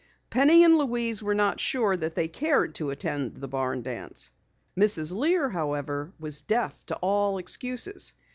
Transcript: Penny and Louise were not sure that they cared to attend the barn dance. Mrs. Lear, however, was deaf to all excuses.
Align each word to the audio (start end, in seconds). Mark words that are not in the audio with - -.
Penny 0.31 0.63
and 0.63 0.79
Louise 0.79 1.21
were 1.21 1.35
not 1.35 1.59
sure 1.59 1.95
that 1.95 2.15
they 2.15 2.27
cared 2.27 2.73
to 2.73 2.89
attend 2.89 3.35
the 3.35 3.47
barn 3.47 3.83
dance. 3.83 4.31
Mrs. 4.75 5.13
Lear, 5.13 5.47
however, 5.51 6.11
was 6.19 6.41
deaf 6.41 6.83
to 6.87 6.95
all 7.03 7.37
excuses. 7.37 8.13